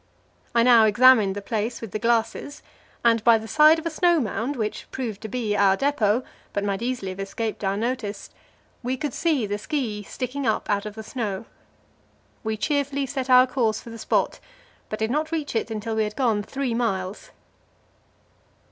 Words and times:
I 0.55 0.63
now 0.63 0.85
examined 0.85 1.35
the 1.35 1.43
place 1.43 1.79
with 1.79 1.91
the 1.91 1.99
glasses, 1.99 2.63
and 3.05 3.23
by 3.23 3.37
the 3.37 3.47
side 3.47 3.77
of 3.77 3.85
a 3.85 3.91
snow 3.91 4.19
mound, 4.19 4.55
which 4.55 4.89
proved 4.89 5.21
to 5.21 5.27
be 5.27 5.55
our 5.55 5.77
depot, 5.77 6.23
but 6.53 6.63
might 6.63 6.81
easily 6.81 7.09
have 7.11 7.19
escaped 7.19 7.63
our 7.63 7.77
notice, 7.77 8.31
we 8.81 8.97
could 8.97 9.13
see 9.13 9.45
the 9.45 9.59
ski 9.59 10.01
sticking 10.01 10.47
up 10.47 10.67
out 10.71 10.87
of 10.87 10.95
the 10.95 11.03
snow. 11.03 11.45
We 12.43 12.57
cheerfully 12.57 13.05
set 13.05 13.29
our 13.29 13.45
course 13.45 13.79
for 13.79 13.91
the 13.91 13.99
spot, 13.99 14.39
but 14.89 14.97
did 14.97 15.11
not 15.11 15.31
reach 15.31 15.55
it 15.55 15.69
until 15.69 15.93
we 15.95 16.03
had 16.05 16.15
gone 16.15 16.41
three 16.41 16.73
miles. 16.73 17.29